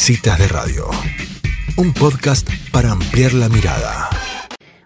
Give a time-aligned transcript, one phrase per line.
[0.00, 0.84] Citas de Radio,
[1.76, 4.08] un podcast para ampliar la mirada.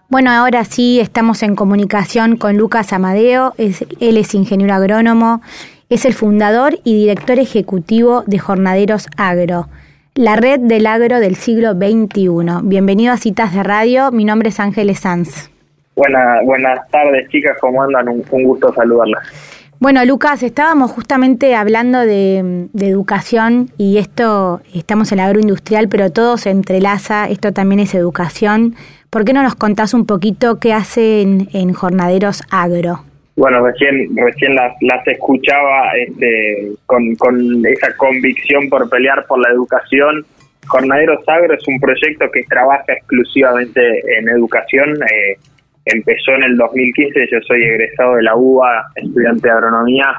[0.09, 5.41] Bueno, ahora sí estamos en comunicación con Lucas Amadeo, él es ingeniero agrónomo,
[5.89, 9.69] es el fundador y director ejecutivo de Jornaderos Agro,
[10.15, 12.61] la red del agro del siglo XXI.
[12.63, 15.49] Bienvenido a Citas de Radio, mi nombre es Ángeles Sanz.
[15.95, 18.09] buenas tardes chicas, ¿cómo andan?
[18.09, 19.54] Un, un gusto saludarlas.
[19.79, 26.37] Bueno, Lucas, estábamos justamente hablando de, educación y esto, estamos en la agroindustrial, pero todo
[26.37, 28.75] se entrelaza, esto también es educación.
[29.09, 33.01] ¿Por qué no nos contás un poquito qué hacen en Jornaderos Agro?
[33.35, 39.49] Bueno, recién recién las, las escuchaba este, con, con esa convicción por pelear por la
[39.49, 40.25] educación.
[40.67, 43.81] Jornaderos Agro es un proyecto que trabaja exclusivamente
[44.17, 44.95] en educación.
[45.03, 45.37] Eh,
[45.85, 50.17] empezó en el 2015, yo soy egresado de la UBA, estudiante de agronomía.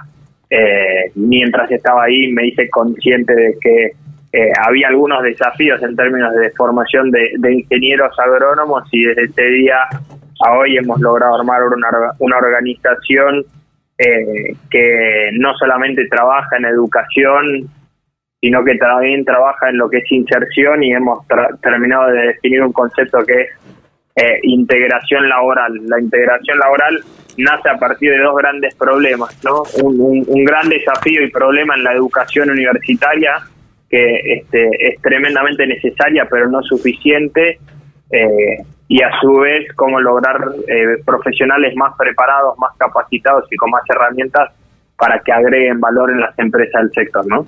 [0.48, 3.92] Eh, mientras estaba ahí me hice consciente de que
[4.32, 9.78] eh, había algunos desafíos en términos de formación de, ingenieros agrónomos y desde ese día
[10.44, 13.44] a hoy hemos logrado armar una, una organización
[13.98, 17.68] eh, que no solamente trabaja en educación,
[18.40, 21.26] sino que también trabaja en lo que es inserción y hemos
[21.62, 23.48] terminado de definir un concepto que es
[24.16, 25.78] eh, integración laboral.
[25.86, 27.04] La integración laboral
[27.36, 29.62] nace a partir de dos grandes problemas, ¿no?
[29.82, 33.34] Un, gran desafío y problema en la educación universitaria
[33.90, 37.58] que este, es tremendamente necesaria pero no suficiente
[38.10, 43.70] eh, y a su vez cómo lograr eh, profesionales más preparados, más capacitados y con
[43.70, 44.52] más herramientas
[44.96, 47.46] para que agreguen valor en las empresas del sector, ¿no?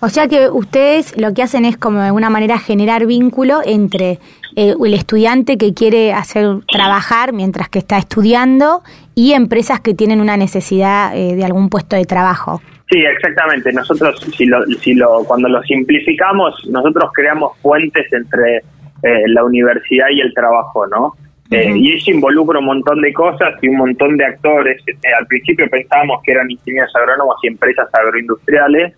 [0.00, 4.18] O sea que ustedes lo que hacen es como de alguna manera generar vínculo entre
[4.56, 8.82] eh, el estudiante que quiere hacer trabajar mientras que está estudiando
[9.14, 12.62] y empresas que tienen una necesidad eh, de algún puesto de trabajo.
[12.90, 13.72] Sí, exactamente.
[13.72, 20.08] Nosotros, si lo, si lo, cuando lo simplificamos, nosotros creamos puentes entre eh, la universidad
[20.10, 21.14] y el trabajo, ¿no?
[21.52, 24.80] y eso involucra un montón de cosas y un montón de actores.
[25.18, 28.94] al principio pensábamos que eran ingenieros agrónomos y empresas agroindustriales,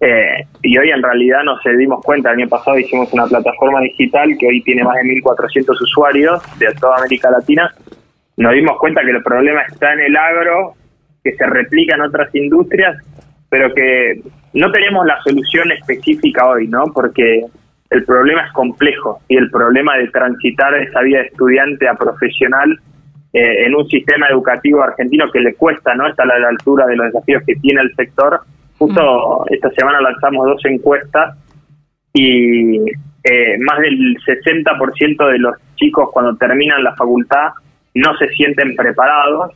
[0.00, 4.34] eh, y hoy en realidad nos dimos cuenta, el año pasado hicimos una plataforma digital
[4.38, 7.70] que hoy tiene más de 1.400 usuarios de toda América Latina.
[8.38, 10.72] Nos dimos cuenta que el problema está en el agro,
[11.22, 12.96] que se replica en otras industrias,
[13.50, 14.22] pero que
[14.54, 16.84] no tenemos la solución específica hoy, ¿no?
[16.94, 17.44] Porque
[17.90, 22.78] el problema es complejo y el problema de transitar esa vida de estudiante a profesional
[23.34, 26.08] eh, en un sistema educativo argentino que le cuesta, ¿no?
[26.08, 28.40] Está a la altura de los desafíos que tiene el sector
[28.80, 31.36] Justo esta semana lanzamos dos encuestas
[32.14, 37.50] y eh, más del 60% de los chicos cuando terminan la facultad
[37.94, 39.52] no se sienten preparados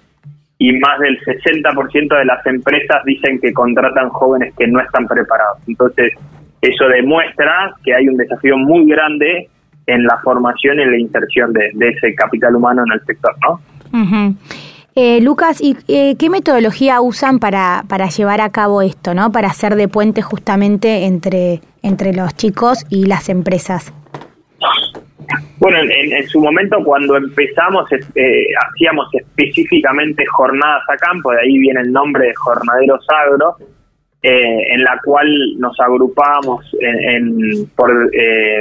[0.59, 5.57] y más del 60% de las empresas dicen que contratan jóvenes que no están preparados.
[5.67, 6.13] Entonces,
[6.61, 9.49] eso demuestra que hay un desafío muy grande
[9.87, 14.37] en la formación y la inserción de, ese capital humano en el sector, ¿no?
[14.97, 19.33] Eh, Lucas, ¿y eh, qué metodología usan para, para llevar a cabo esto, ¿no?
[19.33, 23.93] Para hacer de puente justamente entre, entre los chicos y las empresas.
[25.59, 31.81] Bueno, en, su momento cuando empezamos eh, hacíamos específicamente jornadas a campo, de ahí viene
[31.81, 33.57] el nombre de Jornaderos Agro,
[34.23, 35.27] en la cual
[35.59, 37.91] nos agrupábamos en, por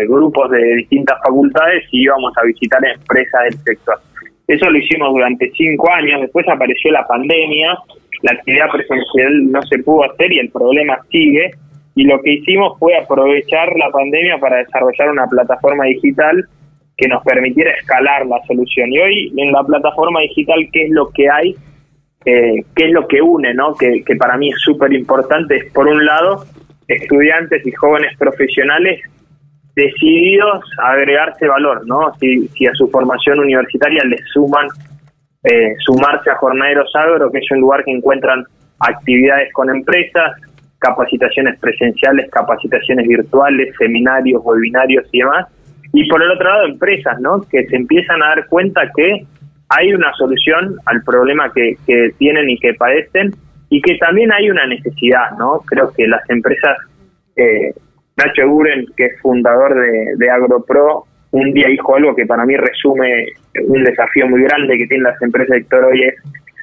[0.08, 4.00] grupos de distintas facultades y íbamos a visitar empresas del sector.
[4.48, 7.78] Eso lo hicimos durante cinco años, después apareció la pandemia,
[8.24, 11.52] la actividad presencial no se pudo hacer y el problema sigue.
[11.96, 16.44] Y lo que hicimos fue aprovechar la pandemia para desarrollar una plataforma digital
[16.98, 18.92] que nos permitiera escalar la solución.
[18.92, 21.56] Y hoy en la plataforma digital, ¿qué es lo que hay?
[22.26, 23.54] Eh, ¿Qué es lo que une?
[23.54, 23.76] ¿no?
[23.76, 25.58] Que, que para mí es súper importante.
[25.58, 26.46] Es, por un lado,
[26.88, 29.02] estudiantes y jóvenes profesionales
[29.76, 32.14] decididos a agregarse valor, ¿no?
[32.20, 34.68] Si, si a su formación universitaria le suman
[35.44, 38.46] eh, sumarse a Jornaderos Agro, que es un lugar que encuentran
[38.80, 40.40] actividades con empresas,
[40.80, 45.48] capacitaciones presenciales, capacitaciones virtuales, seminarios, webinarios y demás.
[45.94, 47.42] Y por el otro lado, empresas, ¿no?
[47.50, 49.26] Que se empiezan a dar cuenta que
[49.70, 53.32] hay una solución al problema que, que tienen y que padecen
[53.70, 55.60] y que también hay una necesidad, ¿no?
[55.66, 56.78] Creo que las empresas
[57.36, 57.74] eh,
[58.18, 62.56] Nacho Guren, que es fundador de, de AgroPro, un día dijo algo que para mí
[62.56, 63.26] resume
[63.68, 66.16] un desafío muy grande que tienen las empresas de hoy es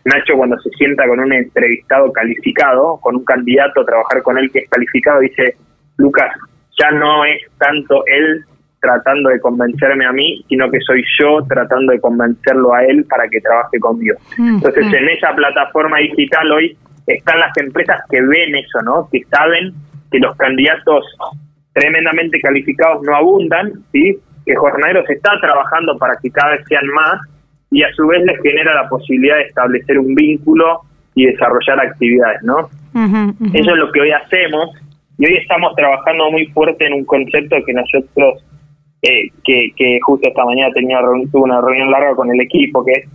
[0.05, 4.50] Nacho cuando se sienta con un entrevistado calificado, con un candidato a trabajar con él
[4.50, 5.56] que es calificado, dice,
[5.99, 6.32] Lucas,
[6.81, 8.44] ya no es tanto él
[8.81, 13.29] tratando de convencerme a mí, sino que soy yo tratando de convencerlo a él para
[13.29, 14.17] que trabaje conmigo.
[14.38, 14.94] Mm, Entonces, mm.
[14.94, 19.08] en esa plataforma digital hoy están las empresas que ven eso, ¿no?
[19.12, 19.75] Que saben
[20.10, 21.04] que los candidatos
[21.72, 24.18] tremendamente calificados no abundan, ¿sí?
[24.44, 27.20] que Jornaderos está trabajando para que cada vez sean más
[27.70, 30.80] y a su vez les genera la posibilidad de establecer un vínculo
[31.14, 32.68] y desarrollar actividades, ¿no?
[33.54, 34.70] Eso es lo que hoy hacemos
[35.18, 38.44] y hoy estamos trabajando muy fuerte en un concepto que nosotros,
[39.02, 40.98] eh, que, que justo esta mañana tenía
[41.30, 43.08] tuve una reunión larga con el equipo, que es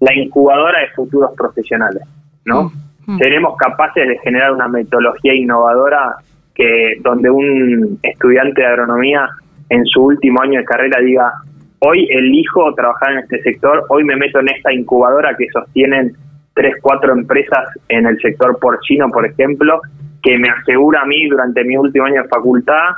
[0.00, 2.02] la incubadora de futuros profesionales,
[2.44, 2.70] ¿no?
[3.18, 6.16] Seremos capaces de generar una metodología innovadora
[6.58, 9.28] que donde un estudiante de agronomía
[9.70, 11.32] en su último año de carrera diga,
[11.78, 16.12] hoy elijo trabajar en este sector, hoy me meto en esta incubadora que sostienen
[16.54, 19.80] tres, cuatro empresas en el sector porcino, por ejemplo,
[20.20, 22.90] que me asegura a mí durante mi último año de facultad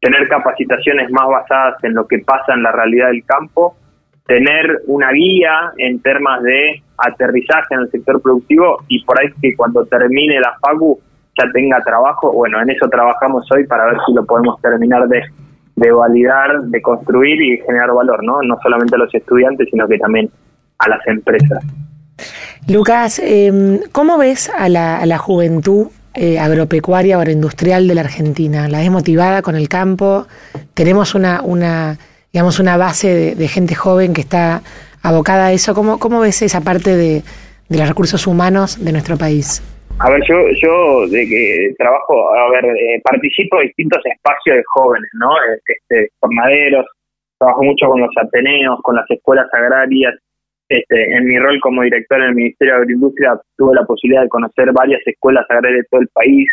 [0.00, 3.76] tener capacitaciones más basadas en lo que pasa en la realidad del campo,
[4.26, 9.54] tener una guía en temas de aterrizaje en el sector productivo y por ahí que
[9.54, 10.98] cuando termine la facu
[11.52, 15.22] tenga trabajo, bueno, en eso trabajamos hoy para ver si lo podemos terminar de
[15.80, 18.42] de validar, de construir y generar valor, ¿no?
[18.42, 20.30] No solamente a los estudiantes, sino que también
[20.78, 21.64] a las empresas.
[22.68, 28.68] Lucas, eh, ¿cómo ves a la, a la juventud eh, agropecuaria agroindustrial de la Argentina?
[28.68, 30.26] ¿La ves motivada con el campo?
[30.74, 31.96] ¿Tenemos una, una
[32.30, 34.60] digamos, una base de, gente joven que está
[35.02, 35.74] abocada a eso?
[35.74, 37.22] ¿Cómo, cómo ves esa parte de,
[37.70, 39.62] de los recursos humanos de nuestro país?
[40.02, 44.62] A ver, yo, yo de que trabajo, a ver, eh, participo en distintos espacios de
[44.74, 45.28] jóvenes, ¿no?
[45.66, 46.86] Este, formaderos,
[47.38, 50.14] trabajo mucho con los ateneos, con las escuelas agrarias.
[50.70, 54.30] Este, en mi rol como director en el Ministerio de Agroindustria tuve la posibilidad de
[54.30, 56.48] conocer varias escuelas agrarias de todo el país.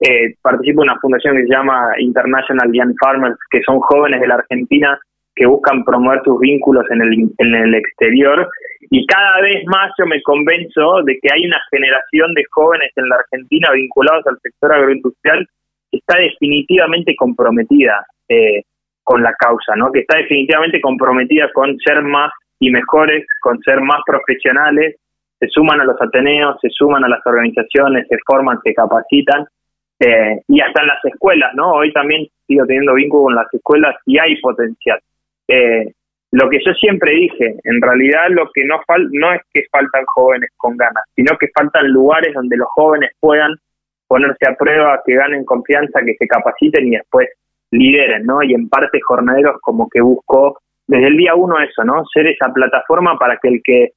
[0.00, 4.26] Eh, participo en una fundación que se llama International Young Farmers, que son jóvenes de
[4.26, 5.00] la Argentina
[5.34, 8.48] que buscan promover sus vínculos en el, en el exterior
[8.90, 13.08] y cada vez más yo me convenzo de que hay una generación de jóvenes en
[13.08, 15.46] la Argentina vinculados al sector agroindustrial
[15.90, 18.62] que está definitivamente comprometida eh,
[19.02, 19.90] con la causa, ¿no?
[19.90, 24.96] que está definitivamente comprometida con ser más y mejores, con ser más profesionales,
[25.38, 29.44] se suman a los Ateneos, se suman a las organizaciones, se forman, se capacitan,
[29.98, 31.72] eh, y hasta en las escuelas, ¿no?
[31.72, 35.00] Hoy también sigo teniendo vínculo con las escuelas y hay potencial.
[35.52, 35.92] Eh,
[36.30, 40.02] lo que yo siempre dije, en realidad lo que no fal no es que faltan
[40.06, 43.54] jóvenes con ganas, sino que faltan lugares donde los jóvenes puedan
[44.08, 47.28] ponerse a prueba, que ganen confianza, que se capaciten y después
[47.70, 48.42] lideren, ¿no?
[48.42, 52.02] Y en parte Jornaderos como que buscó desde el día uno eso, ¿no?
[52.06, 53.90] Ser esa plataforma para que el que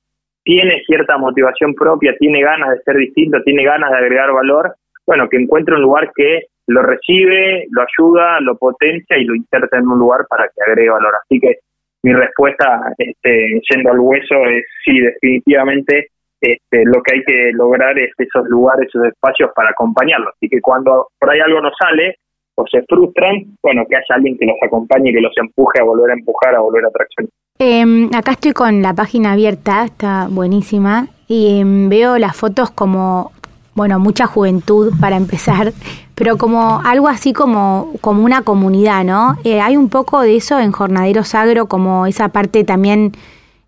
[0.44, 4.75] tiene cierta motivación propia, tiene ganas de ser distinto, tiene ganas de agregar valor,
[5.07, 9.78] bueno, que encuentre un lugar que lo recibe, lo ayuda, lo potencia y lo inserta
[9.78, 11.14] en un lugar para que agregue valor.
[11.24, 11.60] Así que
[12.04, 16.10] mi respuesta, este, yendo al hueso, es sí, definitivamente
[16.42, 20.34] este, lo que hay que lograr es esos lugares, esos espacios para acompañarlos.
[20.36, 22.18] Así que cuando por ahí algo no sale
[22.56, 25.84] o se frustran, bueno, que haya alguien que los acompañe y que los empuje a
[25.84, 27.30] volver a empujar, a volver a traccionar.
[27.58, 33.32] Em, acá estoy con la página abierta, está buenísima, y em, veo las fotos como
[33.75, 35.74] bueno, mucha juventud para empezar,
[36.16, 39.38] pero como algo así como, como una comunidad, ¿no?
[39.44, 43.12] Eh, hay un poco de eso en Jornaderos Agro, como esa parte también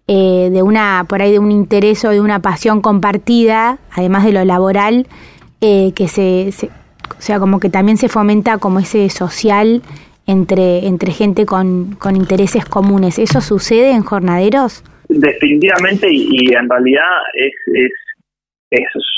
[0.07, 4.31] eh, de una, por ahí de un interés o de una pasión compartida, además de
[4.31, 5.07] lo laboral,
[5.59, 6.53] eh, que se,
[7.09, 9.81] o sea, como que también se fomenta como ese social
[10.25, 13.19] entre, entre gente con, con intereses comunes.
[13.19, 14.83] ¿Eso sucede en Jornaderos?
[15.09, 17.03] Definitivamente y, en realidad
[17.33, 17.91] es, es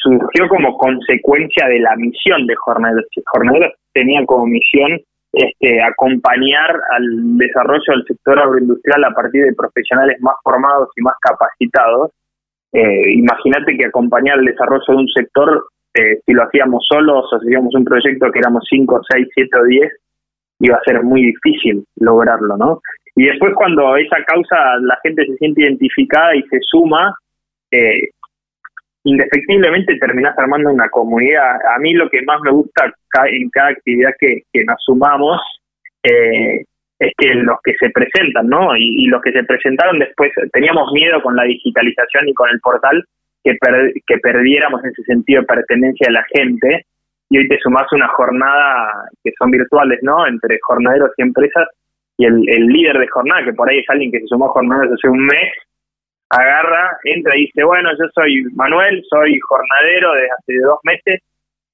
[0.04, 3.06] surgió como consecuencia de la misión de Jornaderos.
[3.26, 5.00] Jornaderos tenía como misión
[5.32, 11.16] este, acompañar al desarrollo del sector agroindustrial a partir de profesionales más formados y más
[11.22, 12.12] capacitados.
[12.74, 17.40] Eh, Imagínate que acompañar el desarrollo de un sector, eh, si lo hacíamos solos o
[17.40, 19.92] si hacíamos un proyecto que éramos 5, 6, 7 o 10,
[20.62, 22.82] iba a ser muy difícil lograrlo, ¿no?
[23.16, 27.16] Y después cuando esa causa la gente se siente identificada y se suma,
[27.72, 28.10] eh,
[29.04, 31.56] indefectiblemente terminás armando una comunidad.
[31.76, 32.94] A mí lo que más me gusta
[33.32, 35.42] en cada actividad que, nos sumamos
[36.04, 36.64] eh,
[37.00, 38.76] es que los que se presentan, ¿no?
[38.76, 43.04] Y, los que se presentaron después, teníamos miedo con la digitalización y con el portal
[43.44, 43.58] que,
[44.06, 46.86] que perdiéramos ese sentido de pertenencia de la gente.
[47.30, 50.28] Y hoy te sumás una jornada que son virtuales, ¿no?
[50.28, 51.68] Entre jornaderos y empresas.
[52.18, 54.50] Y el, el líder de jornada, que por ahí es alguien que se sumó a
[54.50, 55.54] jornadas hace un mes,
[56.30, 61.22] agarra, entra y dice, bueno, yo soy Manuel, soy jornadero desde hace dos meses,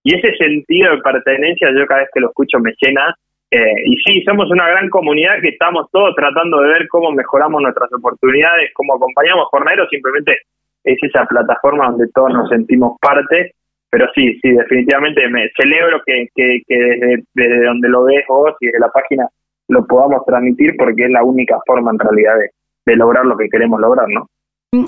[0.03, 3.15] y ese sentido de pertenencia yo cada vez que lo escucho me llena.
[3.51, 7.61] Eh, y sí, somos una gran comunidad que estamos todos tratando de ver cómo mejoramos
[7.61, 10.37] nuestras oportunidades, cómo acompañamos jornaderos, simplemente
[10.83, 13.53] es esa plataforma donde todos nos sentimos parte,
[13.89, 18.67] pero sí, sí, definitivamente me celebro que, que, desde, desde, donde lo ves vos y
[18.67, 19.27] desde la página
[19.69, 22.49] lo podamos transmitir porque es la única forma en realidad de,
[22.85, 24.27] de lograr lo que queremos lograr, ¿no?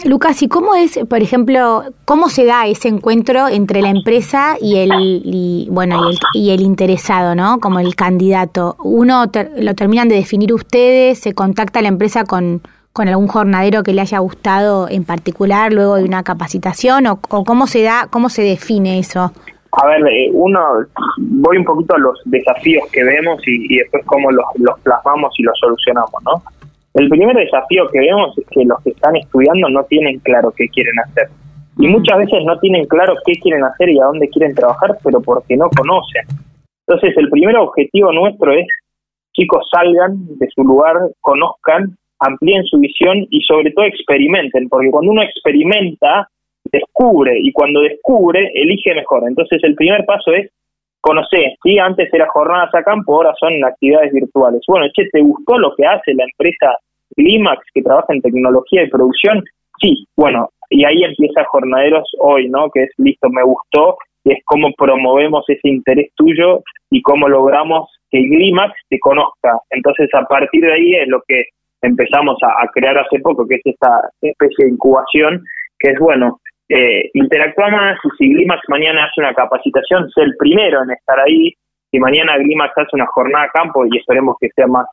[0.06, 4.78] Lucas, ¿y cómo es, por ejemplo, cómo se da ese encuentro entre la empresa y
[4.78, 7.60] el, bueno, y el, interesado, ¿no?
[7.60, 8.76] Como el candidato.
[8.80, 9.26] Uno
[9.58, 12.62] lo terminan de definir ustedes, se contacta la empresa con,
[12.94, 17.68] con algún jornadero que le haya gustado en particular luego de una capacitación o, cómo
[17.68, 19.32] se da, cómo se define eso.
[19.72, 20.60] A ver, eh, uno,
[21.18, 25.34] voy un poquito a los desafíos que vemos y, y después cómo los, los plasmamos
[25.38, 26.42] y los solucionamos, ¿no?
[26.98, 30.68] El primer desafío que vemos es que los que están estudiando no tienen claro qué
[30.70, 31.28] quieren hacer.
[31.78, 35.22] Y muchas veces no tienen claro qué quieren hacer y a dónde quieren trabajar, pero
[35.22, 36.26] porque no conocen.
[36.88, 38.66] Entonces, el primer objetivo nuestro es,
[39.34, 45.12] chicos, salgan de su lugar, conozcan, amplíen su visión y sobre todo experimenten, porque cuando
[45.12, 46.28] uno experimenta,
[46.72, 49.22] descubre, y cuando descubre, elige mejor.
[49.28, 50.50] Entonces, el primer paso es
[51.00, 51.78] conocer, ¿sí?
[51.78, 54.62] Antes era jornadas a campo, ahora son actividades virtuales.
[54.68, 56.76] Bueno, che, ¿te gustó lo que hace la empresa
[57.18, 59.44] Climax, que trabaja en tecnología y producción,
[59.82, 62.70] sí, bueno, y ahí empieza Jornaderos hoy, ¿no?
[62.70, 67.90] Que es listo, me gustó, y es cómo promovemos ese interés tuyo y cómo logramos
[68.10, 69.60] que Climax te conozca.
[69.70, 71.46] Entonces, a partir de ahí es lo que
[71.82, 75.44] empezamos a, crear hace poco, que es esta especie de incubación,
[75.80, 80.36] que es, bueno, eh, interactúa más y si Glimax mañana hace una capacitación, sé el
[80.38, 81.54] primero en estar ahí.
[81.90, 84.86] Si mañana Glimax hace una jornada a campo y esperemos que sea más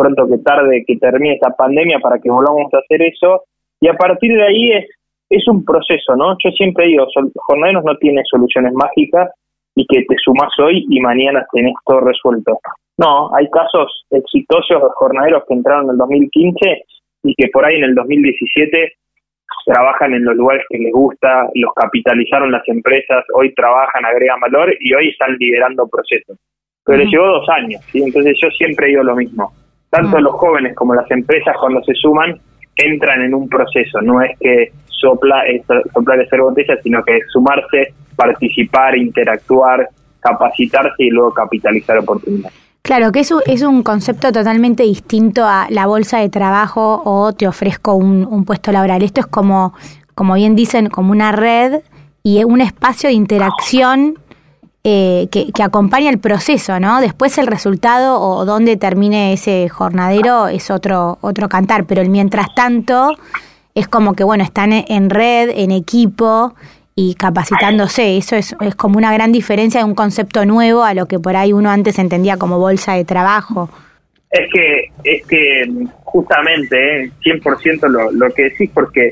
[0.00, 3.44] pronto que tarde que termine esta pandemia para que volvamos a hacer eso.
[3.80, 4.86] Y a partir de ahí es,
[5.28, 6.36] es un proceso, ¿no?
[6.42, 9.30] Yo siempre digo, Jornaderos no tiene soluciones mágicas
[9.76, 12.58] y que te sumas hoy y mañana tenés todo resuelto.
[12.98, 16.84] No, hay casos exitosos de jornaderos que entraron en el 2015
[17.22, 18.92] y que por ahí en el 2017
[19.64, 24.74] trabajan en los lugares que les gusta, los capitalizaron las empresas, hoy trabajan, agregan valor
[24.80, 26.38] y hoy están liderando procesos.
[26.84, 28.02] Pero les llevó dos años, ¿sí?
[28.02, 29.52] entonces yo siempre digo lo mismo.
[29.90, 30.22] Tanto mm.
[30.22, 32.38] los jóvenes como las empresas cuando se suman
[32.76, 37.24] entran en un proceso, no es que sopla, es soplar ser botella, sino que es
[37.30, 39.88] sumarse, participar, interactuar,
[40.20, 42.56] capacitarse y luego capitalizar oportunidades.
[42.82, 47.46] Claro, que eso es un concepto totalmente distinto a la bolsa de trabajo o te
[47.46, 49.02] ofrezco un, un puesto laboral.
[49.02, 49.74] Esto es como,
[50.14, 51.82] como bien dicen, como una red
[52.22, 54.18] y un espacio de interacción
[54.82, 57.02] eh, que, acompaña el proceso, ¿no?
[57.02, 62.54] Después el resultado o dónde termine ese jornadero es otro, otro cantar, pero el mientras
[62.54, 63.12] tanto
[63.74, 66.54] es como que, bueno, están en red, en equipo
[66.94, 68.16] y capacitándose.
[68.16, 71.36] Eso es, es como una gran diferencia de un concepto nuevo a lo que por
[71.36, 73.68] ahí uno antes entendía como bolsa de trabajo.
[74.30, 75.64] Es que, es que
[76.04, 79.10] justamente, eh, 100% lo, lo que decís, porque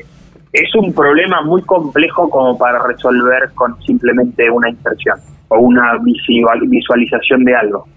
[0.51, 5.19] es un problema muy complejo como para resolver con simplemente una inserción
[5.49, 7.87] o una visualización de algo,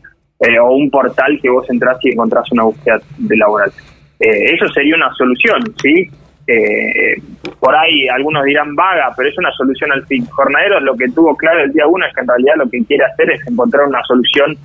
[0.41, 3.71] eh, o un portal que vos entras y encontrás una búsqueda de laboral.
[4.19, 6.11] Eh, eso sería una solución, ¿sí?
[6.47, 7.15] Eh,
[7.61, 10.27] por ahí algunos dirán vaga, pero es una solución al fin.
[10.27, 13.05] Jornaderos lo que tuvo claro el día uno es que en realidad lo que quiere
[13.05, 14.57] hacer es encontrar una solución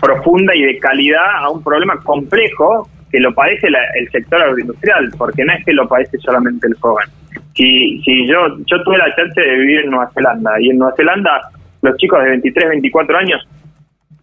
[0.00, 5.44] profunda y de calidad a un problema complejo que lo padece el sector agroindustrial, porque
[5.44, 7.08] no es que lo padece solamente el joven.
[7.54, 10.94] Si, si yo, yo tuve la chance de vivir en Nueva Zelanda y en Nueva
[10.96, 11.50] Zelanda
[11.82, 13.48] los chicos de 23, 24 años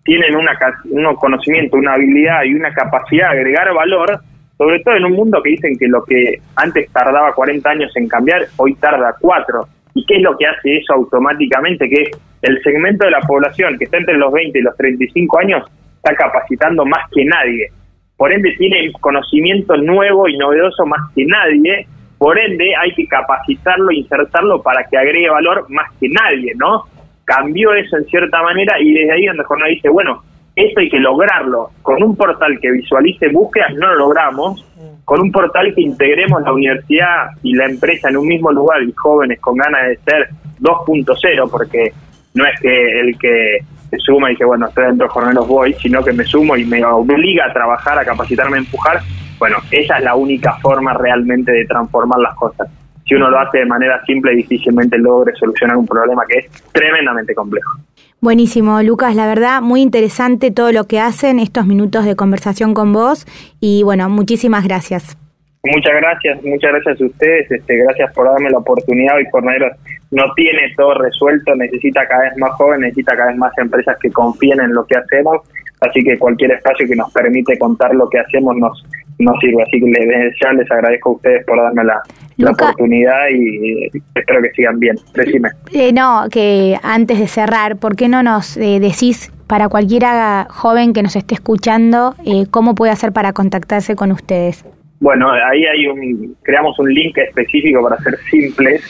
[0.03, 0.57] tienen una,
[0.91, 4.19] un conocimiento, una habilidad y una capacidad de agregar valor,
[4.57, 8.07] sobre todo en un mundo que dicen que lo que antes tardaba 40 años en
[8.07, 9.67] cambiar, hoy tarda 4.
[9.95, 11.89] ¿Y qué es lo que hace eso automáticamente?
[11.89, 12.11] Que
[12.43, 15.65] el segmento de la población que está entre los 20 y los 35 años
[15.97, 17.71] está capacitando más que nadie.
[18.15, 21.87] Por ende, tiene conocimiento nuevo y novedoso más que nadie.
[22.17, 26.85] Por ende, hay que capacitarlo, insertarlo para que agregue valor más que nadie, ¿no?
[27.25, 30.23] Cambió eso en cierta manera y desde ahí donde Jornal dice, bueno,
[30.55, 31.71] esto hay que lograrlo.
[31.81, 34.65] Con un portal que visualice búsquedas no lo logramos.
[35.03, 38.91] Con un portal que integremos la universidad y la empresa en un mismo lugar y
[38.93, 40.29] jóvenes con ganas de ser
[40.61, 41.91] 2.0, porque
[42.33, 45.73] no es que el que se suma y dice, bueno, estoy dentro de Jornalos voy,
[45.73, 48.99] sino que me sumo y me obliga a trabajar, a capacitarme, a empujar.
[49.37, 52.67] Bueno, esa es la única forma realmente de transformar las cosas
[53.07, 57.35] si uno lo hace de manera simple, difícilmente logre solucionar un problema que es tremendamente
[57.35, 57.77] complejo.
[58.21, 62.91] Buenísimo, Lucas, la verdad, muy interesante todo lo que hacen, estos minutos de conversación con
[62.91, 63.25] vos.
[63.59, 65.17] Y bueno, muchísimas gracias.
[65.63, 69.19] Muchas gracias, muchas gracias a ustedes, este, gracias por darme la oportunidad.
[69.19, 69.73] Y Jornaderos
[70.11, 74.11] no tiene todo resuelto, necesita cada vez más jóvenes, necesita cada vez más empresas que
[74.11, 75.41] confíen en lo que hacemos,
[75.81, 78.85] así que cualquier espacio que nos permite contar lo que hacemos nos,
[79.19, 82.01] nos sirve, así que les, ya les agradezco a ustedes por darme la,
[82.37, 84.95] la oportunidad y espero que sigan bien.
[85.13, 85.49] Decime.
[85.73, 90.93] Eh, no, que antes de cerrar, ¿por qué no nos eh, decís para cualquiera joven
[90.93, 94.65] que nos esté escuchando eh, cómo puede hacer para contactarse con ustedes?
[94.99, 98.83] Bueno, ahí hay un, creamos un link específico para ser simples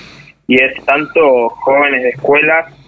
[0.47, 2.84] y es tanto jóvenes de escuelas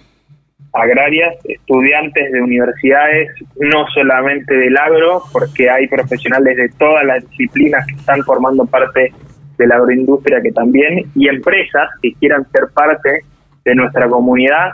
[0.78, 3.28] agrarias, estudiantes de universidades,
[3.60, 9.12] no solamente del agro, porque hay profesionales de todas las disciplinas que están formando parte
[9.58, 13.20] de la agroindustria que también, y empresas que quieran ser parte
[13.64, 14.70] de nuestra comunidad,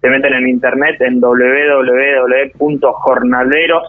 [0.00, 3.82] se meten en internet en www.jornaderos,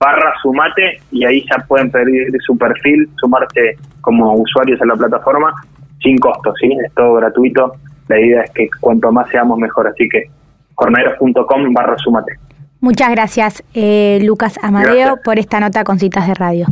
[0.00, 5.54] barra sumate y ahí ya pueden pedir su perfil, sumarse como usuarios a la plataforma
[6.02, 6.76] sin costo, ¿sí?
[6.84, 7.72] Es todo gratuito.
[8.08, 10.30] La idea es que cuanto más seamos mejor, así que
[10.74, 12.32] jornaderos.com barra sumate.
[12.80, 16.66] Muchas gracias, eh, Lucas Amadeo, por esta nota con citas de radio.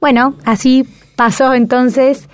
[0.00, 2.28] Bueno, así pasó entonces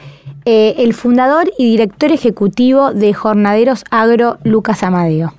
[0.45, 5.33] eh, el fundador y director ejecutivo de Jornaderos Agro, Lucas Amadeo.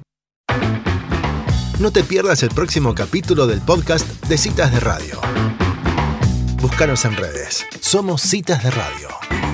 [1.79, 5.19] No te pierdas el próximo capítulo del podcast de Citas de Radio.
[6.61, 7.65] Búscanos en redes.
[7.81, 9.44] Somos Citas de Radio.